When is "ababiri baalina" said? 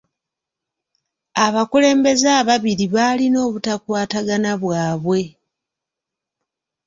2.39-3.37